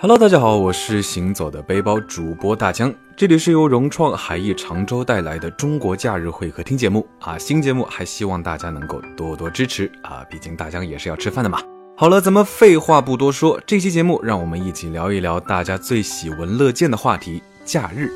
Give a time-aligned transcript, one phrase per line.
[0.00, 11.60] Hello，大家好，我是行走的背包主播大江，这里是由融创海逸常州带来的中国假日会客厅节目啊，新节目还希望大家能够多多支持啊，毕竟大江也是要吃饭的嘛。
[11.96, 18.08] 好了，咱们废话不多说，这期节目让我们一起聊一聊大家最喜闻乐见的话题——假日。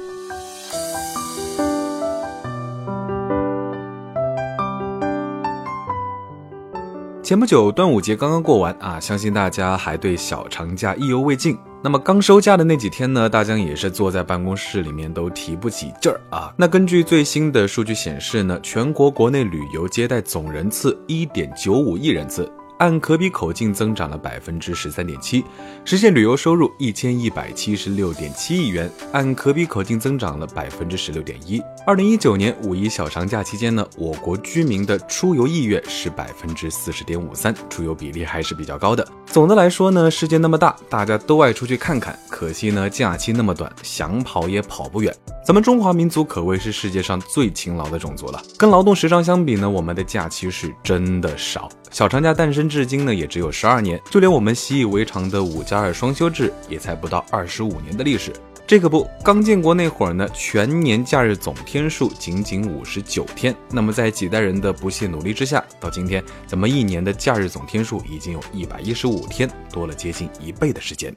[7.32, 11.56] 前不久端午节刚刚过完啊，相信大家还对小长假意犹未尽。
[11.82, 16.52] 那么刚收假的那几天呢，大疆也是坐在办公室里面都提不起劲儿啊。
[16.58, 22.46] 那根据最新的数据显示呢，全国国内旅游接待总人次一点九五亿人次。
[22.82, 25.44] 按可比口径增长了百分之十三点七，
[25.84, 31.62] 实现旅游收入一千一百七十六点七亿元，按可比口径增长了百分之十六点一。
[31.86, 39.06] 二零一九年五一小长假期间呢，我国居民的出游意愿是百分之四十点五三，出游比例还是比较高的。
[39.32, 45.10] 总的来说呢，世界那么大，大家都爱出去看看，可惜呢，假期那么短，想跑也跑不远。
[45.42, 48.42] 咱们中华民族可谓是世界上最勤劳的种族了。
[48.58, 51.66] 跟劳动时长相比呢，我们的假期是真的少。
[51.90, 53.98] 小长假诞生至今呢，也只有十二年。
[54.10, 58.30] 就连我们习以为常的五加二双休制，也才不到二十五年的历史。
[58.72, 63.54] 这可不，刚建国那会儿呢，全年假日总天数仅仅五十九天。
[63.70, 71.14] 那么在几代人的不懈努力之下，到今天，咱们一年的假日总天数已经有一百一十五天，多了接近一倍的时间。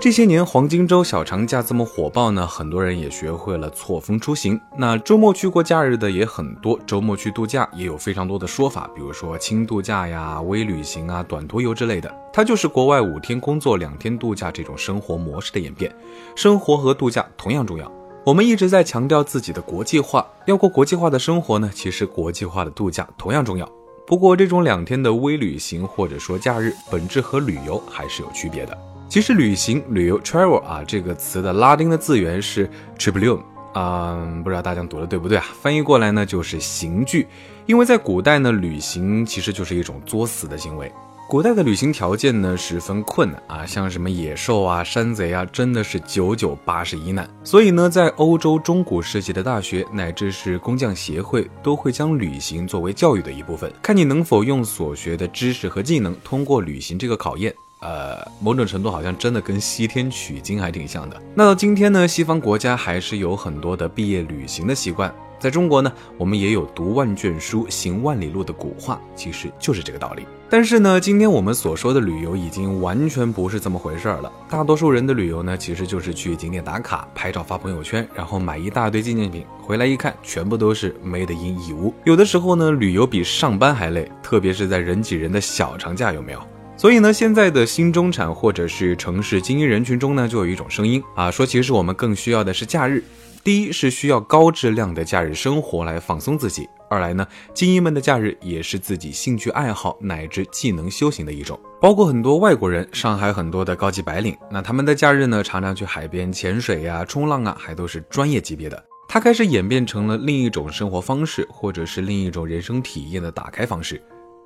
[0.00, 4.58] 这些年黄金周小长假这么火爆呢，很多人也学会了错峰出行。
[4.74, 12.10] 那周末去过假日的也很多，周末去度假也有非常多的说法，比如说轻度假呀、微旅行啊、短途游之类的。
[12.32, 15.94] 它就是国外五天工作两天度假这种生活模式的演变。
[16.34, 17.92] 生活和度假同样重要，
[18.24, 23.70] 我们一直在强调自己的国际化，要过国际化的生活呢，其实国际化的度假同样重要。
[24.06, 28.78] 不过这种两天的微旅行或者说假日，本质和旅游还是有区别的。
[29.10, 33.40] 其实旅行、旅游 （travel） 啊，这个词的拉丁的字源是 triplium，
[33.74, 35.44] 嗯，不知道大家读的对不对啊？
[35.60, 37.26] 翻译过来呢就是刑具。
[37.66, 40.92] 因为在古代呢，旅行其实就是一种作死的行为。
[41.28, 47.28] 古代的旅行条件呢十分困难啊，像什么野兽啊、山贼啊，真的是九九八十一难。
[47.42, 57.52] 所以呢，在欧洲中古世纪的大学乃至是工匠协会，都会将旅行作为教育的一部分，看你能否用所学的知识和技能通过旅行这个考验。
[57.80, 61.20] 呃，某种程度好像真的跟西天取经还挺像的。
[61.34, 65.12] 那到今天呢，西方国家还是有很多的毕业旅行的习惯。
[65.38, 70.26] 在中国呢，我们也有读万卷书，行万里路的古话，其实就是这个道理。
[70.50, 74.30] 但是呢，今天我们所说的旅游已经完全不是这么回事儿了。
[74.50, 81.94] 大多数人的旅游呢，其实就是去景点打卡、拍照发朋友圈，然后买一大堆纪念品，回来一看，全部都是 made in 义乌。
[82.04, 86.40] 有的时候呢，旅游比上班还累，特别是在人挤人的小长假，有没有？
[86.80, 93.04] 所以呢，现在的新中产或者是城市精英人群中呢，就有一种声音啊，说其实我们更需要的是假日。
[93.44, 101.60] 第一是需要高质量的假日生活来放松自己；二来呢，精英们的假日也是自己兴趣爱好乃至技能修行的一种。
[101.82, 108.82] 包括很多外国人，上海很多的高级白领，那他们的假日呢，常常去海边潜水呀、冲浪啊，还都是专业级别的。
[109.06, 114.00] 它开始演变成了另一种生活方式，或者是另一种人生体验的打开方式。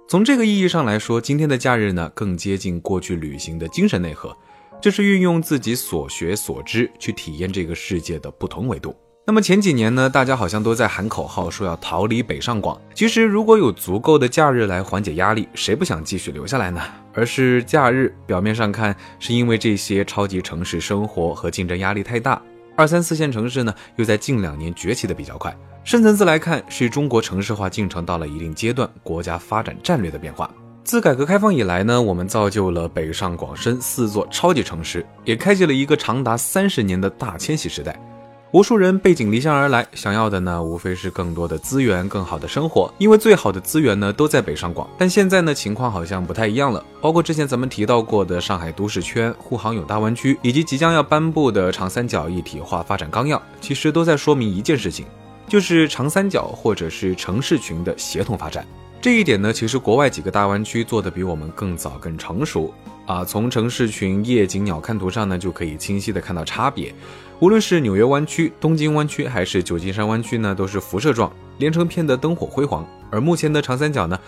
[0.07, 4.37] 从这个意义上来说，今天的假日呢，更接近过去旅行的精神内核，
[4.79, 8.95] 这是运用自己所学所知去体验这个世界的不同维度。
[9.27, 12.79] 那么前几年呢，大家好像都在喊口号，说要逃离北上广。
[12.95, 16.83] 其实如果有足够的假日来缓解压力，谁不想继续留下来呢？
[17.15, 22.41] 而是假日表面上看是因为这些超级城市生活和竞争压力太大，
[22.77, 25.57] 二三四线城市呢又在近两年崛起的比较快。
[25.85, 30.51] 深层次来看，是中国城市化进程到了一定阶段，国家发展战略的变化。
[30.83, 37.95] 自改革开放以来呢，我们造就了北上广深四座超级城市，也开启了一个长达三十年的大迁徙时代。
[38.53, 42.91] 无数人背井离乡而来，想要的呢，无非是更多的资源、更好的生活。
[42.97, 44.89] 因为最好的资源呢，都在北上广。
[44.97, 46.83] 但现在呢，情况好像不太一样了。
[47.03, 55.05] 包括之前咱们提到过的上海都市圈、沪杭甬大湾区，以及即将要颁布的长三角一体化发展纲要，其实都在说明一件事情。
[55.47, 58.67] 就是长三角或者是城市群的协同发展，
[59.01, 62.73] 这一点呢，其实国外几个大湾区做的比我们更早、更成熟
[63.07, 63.25] 啊。
[63.25, 66.95] 从城市群夜景鸟瞰图上呢，就可以清晰的看到差别。
[67.41, 72.87] 无论是纽约湾区、东京湾区，还是旧金山湾区呢，都是辐射状连成片的灯火辉煌。
[73.11, 74.19] 而目前的长三角呢，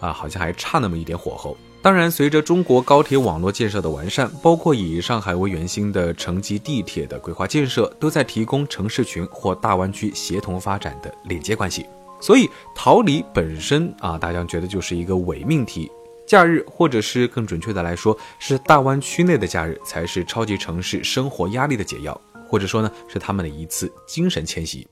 [0.00, 1.56] 啊，好像还差那么一点火候。
[1.86, 11.86] 当然，随着中国高铁网络建设的完善，包括以上海为圆心的城际地铁的规划建设，都在提供城市群或大湾区协同发展的链接关系。
[12.20, 15.88] 所以逃离本身啊，大家觉得就是一个伪命题。
[16.26, 24.84] 假日，或者是更准确的来说，是大湾区内的假日，才是超级城市生活压力的解药，或者说呢，是他们的一次精神迁徙。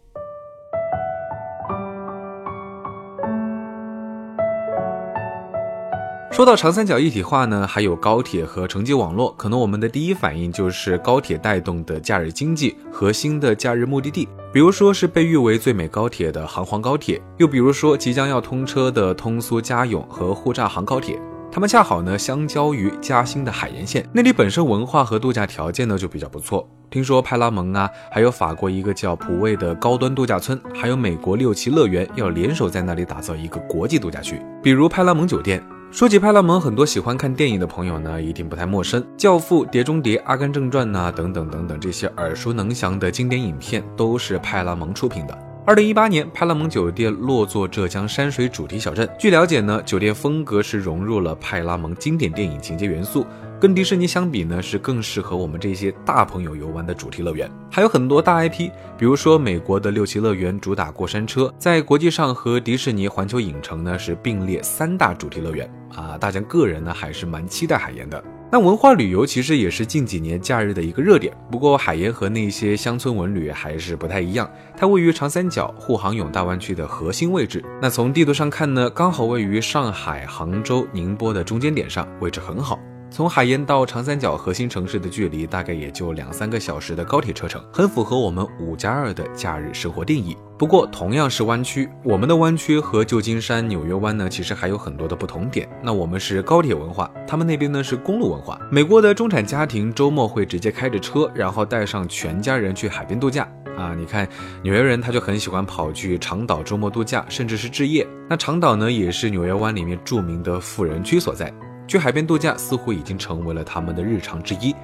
[6.34, 21.16] 说到长三角一体化呢，还有高铁和城际网络，可能我们的第一反应就是高铁带动的假日经济和新的假日目的地，比如说是被誉为最美高铁的杭黄高铁，又比如说即将要通车的通苏嘉永和沪乍杭高铁，
[21.52, 26.68] 它们恰好呢相交于嘉兴的海盐县，那里本身文化和度假条件呢就比较不错。
[26.90, 35.64] 听说派拉蒙啊，还有法国一个叫普卫的高端度假村，还有美国六旗乐园要联手在那里打造一个国际度假区，比如派拉蒙酒店。
[35.94, 45.38] 说起派拉蒙，很多喜欢看电影的朋友呢，一定不太陌生，《教父》《碟中谍》《阿甘正传》呐，等等等等，这些耳熟能详的经典影片都是派拉蒙出品的。
[45.64, 49.08] 二零一八年，派拉蒙酒店落座浙江山水主题小镇。
[49.20, 53.24] 据了解呢，酒店风格是融入了派拉蒙经典电影情节元素。
[53.64, 58.68] 跟迪士尼相比呢，是更适合我们这些大朋友游玩的主题乐园，还有很多大 IP，
[58.98, 65.66] 比如说美国的六旗乐园主打过山车，在国际上和迪士尼环球影城呢是并列三大主题乐园
[65.96, 66.18] 啊。
[66.18, 68.22] 大家个人呢还是蛮期待海盐的。
[68.52, 74.46] 那文化旅游其实也是近几年假日的一个热点，不过海盐和那些乡村文旅还是不太一样，
[74.76, 77.64] 它位于长三角沪杭甬大湾区的核心位置。
[77.80, 82.78] 那从地图上看呢，刚好位于上海、杭州、宁波的中间点上，位置很好。
[83.14, 90.36] 从海盐到长三角核心城市的距离大概也就两三个小时的高铁车程，很符合我们五加二的假日生活定义。
[90.58, 95.68] 不过同样是湾区，我们的湾区和旧金山、纽约湾呢，其实还有很多的不同点。
[95.80, 98.58] 那我们是高铁文化，他们那边呢是公路文化。
[98.68, 103.94] 美国的中产家庭周末会直接开着车，然后带上全家人去海边度假啊。
[103.94, 104.28] 你看
[104.60, 108.04] 纽约人他就很喜欢跑去长岛周末度假，甚至是置业。
[108.28, 111.54] 那长岛呢也是纽约湾里面著名的富人区所在。
[111.86, 114.74] 去海边度假似乎已经成为了他们的日常之一，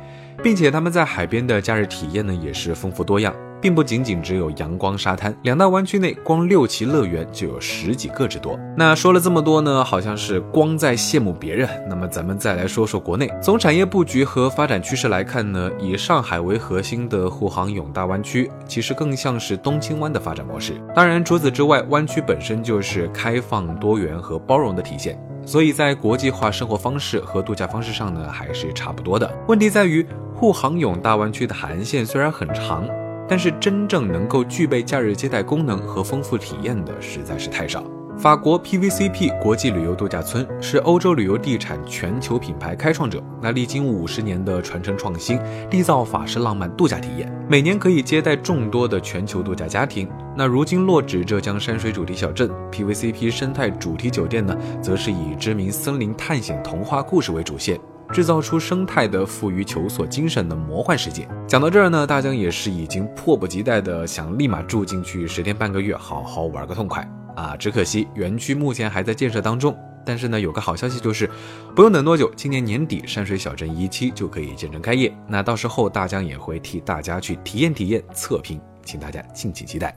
[0.43, 5.35] 并且他们在海边的假日体验呢也是丰富多样，并不仅仅只有阳光沙滩。
[5.43, 8.59] 两大湾区内光六旗乐园就有十几个之多。
[8.77, 11.69] 那说了这么多呢，好像是光在羡慕别人。
[11.89, 20.81] 那么咱们再来说说国内，从产业布局和发展趋势来看呢，以上海为核心的沪杭甬大湾区其实更像是东青湾的发展模式。
[20.95, 25.19] 当然，除此之外，湾区本身就是开放、多元和包容的体现。
[25.45, 29.31] 所以在国际化生活方式和度假方式上呢，还是差不多的。
[29.49, 32.87] 问题在于沪杭甬大湾区的海岸线虽然很长，
[33.29, 37.85] 但是真正能够具备假日接待功能和丰富体验的实在是太少。
[38.21, 43.19] 法国 PVCP 国际旅游度假村是欧洲旅游地产全球品牌开创者。
[43.41, 45.39] 那历经五十年的传承创新，
[45.71, 50.07] 缔造法式浪漫度假体验，每年可以接待众多的全球度假家庭。
[50.37, 57.81] 那如今落址浙江山水主题小镇 PVCP 生态主题酒店呢，则是以知名森林探险童话故事为主线，
[58.13, 61.27] 制造出生态的富于求索精神的魔幻世界。
[61.47, 67.11] 讲到这儿呢，大江也是已经迫不及待的想立马住进去十天半个月，好好玩个痛快。
[67.41, 69.75] 啊，只可惜园区目前还在建设当中。
[70.05, 71.29] 但是呢，有个好消息就是，
[71.75, 75.15] 不用等多久，今年年底山水小镇一期就可以建成开业。
[75.27, 79.97] 那到时候大疆也会替大家去体验体验、测评，请大家敬请期待。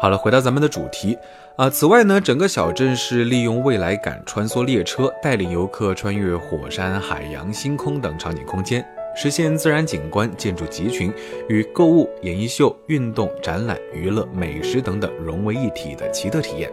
[0.00, 1.18] 好了，回到咱们的主题
[1.56, 1.68] 啊。
[1.68, 8.86] 此外呢，整个小镇是利用未来感穿梭列车，带领游客穿越火山、海洋、星空等场景空间，
[9.16, 11.12] 实现自然景观、建筑集群
[11.48, 16.70] 与购物、演艺秀、运动、展览、娱乐、美食等等融为一体的奇特体验，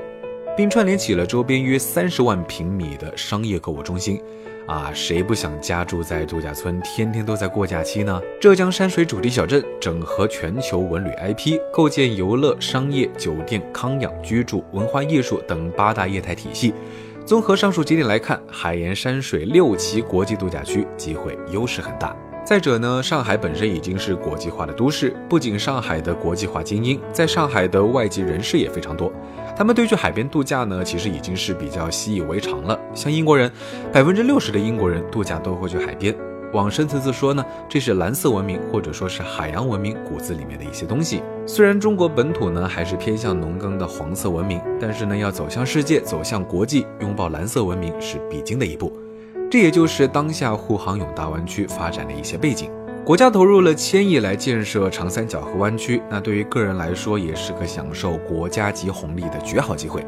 [0.56, 4.22] 并串联起了周边约三十万平米的商业购物中心。
[4.68, 8.20] 啊，谁不想家住在度假村，天天都在过假期呢？
[8.42, 16.74] 浙江山水主题小镇整合全球文旅 IP，构建游乐、商业、酒店、康养、居住、文化艺术等八大业态体系。
[17.26, 22.16] 综合上述几点来看，海盐山水六旗国际度假区机会优势很大。
[22.44, 29.12] 再者呢，上海本身已经是国际化的都市，不仅上海的国际化精英，在上海的外籍人士也非常多。
[29.58, 32.78] 他们对去海边度假呢，其实已经是比较习以为常了。
[32.94, 33.50] 像英国人，
[33.94, 36.14] 百分之六十的英国人度假都会去海边。
[36.52, 41.22] 往深层次说呢，这是蓝色文明或者说是海洋文明骨子里面的一些东西。
[41.46, 48.92] 虽然中国本土呢还是偏向农耕的黄色文明，但是呢要走向世界、走向国际，拥抱蓝色文明是必经的一步。
[49.50, 52.70] 这也就是当下沪杭甬大湾区发展的一些背景。
[53.06, 60.04] 国家投入了千亿来建设长三角和湾区，那对于个人来说也是个享受国家级红利的绝好机会。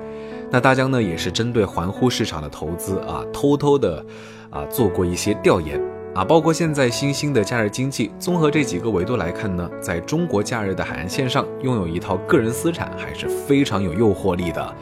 [0.49, 4.03] 那大疆呢也是针对环沪市场的投资啊，偷偷的
[4.49, 5.79] 啊做过一些调研
[6.15, 14.75] 啊，包括现在新兴的假日经济，综合这几个维度来看呢，在中国假日的海岸线上拥有一套个人私产还是非常有诱惑力的，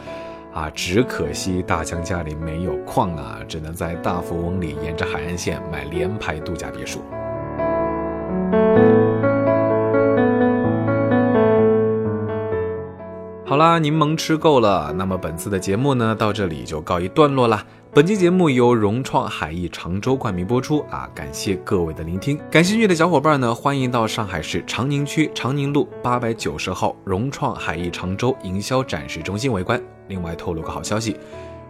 [0.53, 7.01] 啊，只可惜大江家里没有矿啊，只能在大富翁里沿着海岸线买联排度假别墅。
[13.47, 17.63] 好啦，柠檬吃够了，那么本次的节目呢，到这里就告一段落啦。
[17.93, 22.39] 本期节目由融创海逸常州冠名播出啊，感谢各位的聆听。
[22.49, 29.79] 感兴趣的小伙伴呢，欢迎到上海市长宁区长宁路八百九十号融创海逸常州营销展示中心围观。
[30.07, 31.15] 另外透露个好消息，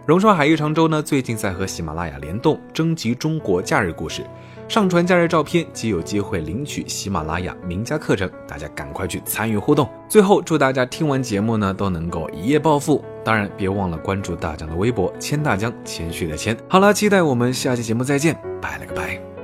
[0.06, 4.22] 融创海逸常州呢，最近在和喜马拉雅联动征集中国假日故事。
[4.68, 9.88] 上传假日照片即有机会领取喜马拉雅名家课程，大家赶快去参与互动。
[10.08, 16.56] 最后祝大家听完节目呢都能够一夜暴富，当然别忘了关注大江的微博，谦大江，谦虚的谦。
[16.68, 19.35] 好了，期待我们下期节目再见，拜了个拜。